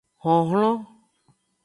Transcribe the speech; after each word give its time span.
Honhlon. 0.23 0.79